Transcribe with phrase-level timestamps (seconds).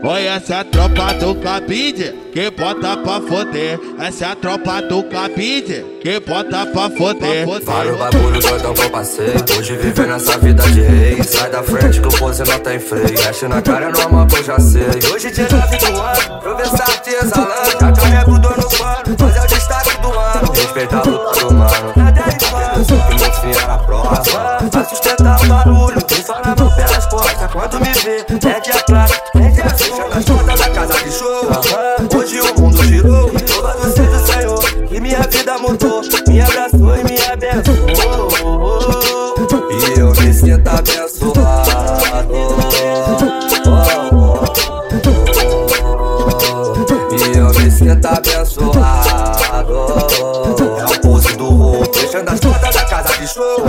[0.00, 3.78] Conhece a tropa do cabide, que bota pra foder.
[3.98, 7.46] Essa é a tropa do cabide, que bota pra foder.
[7.66, 9.34] Para o bagulho doidão que eu passei.
[9.58, 11.22] Hoje viver nessa vida de rei.
[11.22, 13.12] Sai da frente que o pose não tem freio.
[13.12, 14.88] Mexe na cara normal que eu já sei.
[15.12, 17.70] Hoje dia 9 do ano, pra ver se artesanante.
[17.78, 20.52] Já te nego no pano, mas é o destaque do ano.
[20.54, 21.92] Respeita a luta do mano.
[22.08, 24.22] Até a infância, que meu fim era prova.
[24.70, 27.50] Pra sustentar o barulho, quem só na mão pelas costas.
[27.52, 28.59] Quando me vê, é
[36.96, 38.28] e me abençoou.
[39.70, 42.34] E eu me sinto abençoado.
[47.12, 49.30] E eu me sinto abençoado.
[50.78, 53.64] É o pulso do roubo, fechando as portas da casa de show.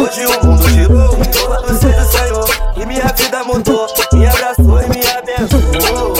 [0.00, 2.48] Hoje o mundo girou, louvado seja o Senhor.
[2.76, 6.14] E minha vida mudou, me abraçou e me abençoou.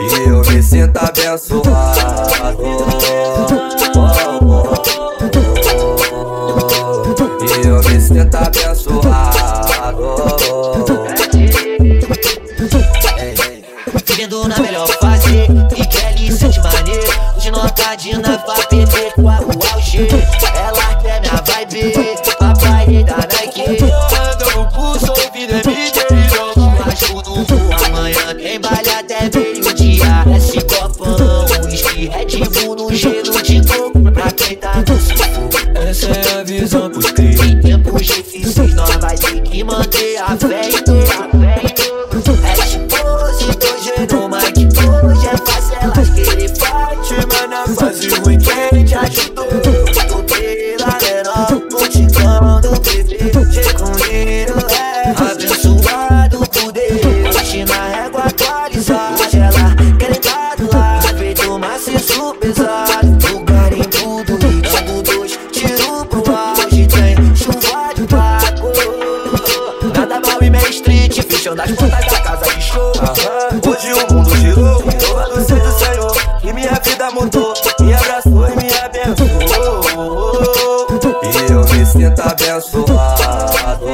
[0.00, 2.93] E eu me sinto abençoado.
[8.04, 9.04] Me sinto abençoado.
[14.06, 17.02] Vivendo na melhor fase E Kelly sente maneiro
[17.36, 18.43] Hoje notadinha pra perder
[38.04, 41.08] difíceis nós vai ter que manter a fé em Deus
[42.44, 44.68] É esposa e dois no Mike
[45.06, 50.98] Hoje é fácil elas querem fight Mas na fase ruim quem te ajudou Tô pela
[51.00, 53.32] menor, multicando bebê
[53.98, 60.20] Cheio é abençoado por Deus Hoje na régua atualizada Ela querem
[60.58, 63.13] do lado Feito maciço pesado
[71.54, 72.92] Fechando as portas da casa de show
[73.68, 76.16] Hoje o mundo girou, louvado seja o Senhor.
[76.42, 79.84] E minha vida mudou, me abraçou e me abençoou.
[81.22, 83.86] E eu me sinto abençoado.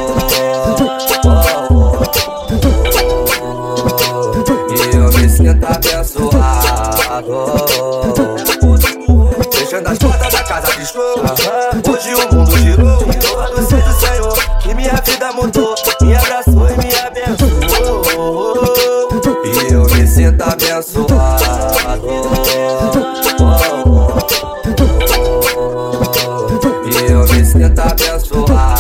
[4.71, 6.41] E eu me sinto abençoado.
[9.53, 11.23] Fechando as portas da casa de show.
[11.93, 14.39] Hoje o mundo girou, louvado seja o Senhor.
[14.65, 16.90] E minha vida mudou, me abraçou e me
[28.49, 28.55] you.
[28.61, 28.80] Uh,